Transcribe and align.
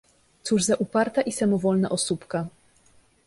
Cóż 0.43 0.63
za 0.63 0.75
uparta 0.75 1.21
i 1.21 1.31
samowolna 1.31 1.89
osóbka! 1.89 2.47